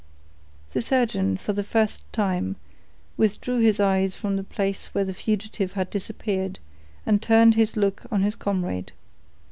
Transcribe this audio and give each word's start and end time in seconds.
The 0.73 0.81
surgeon, 0.81 1.37
for 1.37 1.53
the 1.53 1.63
first 1.63 2.11
time, 2.11 2.55
withdrew 3.17 3.59
his 3.59 3.79
eyes 3.79 4.15
from 4.15 4.35
the 4.35 4.43
place 4.43 4.87
where 4.95 5.05
the 5.05 5.13
fugitive 5.13 5.73
had 5.73 5.91
disappeared, 5.91 6.57
and 7.05 7.21
turned 7.21 7.53
his 7.53 7.77
look 7.77 8.01
on 8.11 8.23
his 8.23 8.35
comrade. 8.35 8.93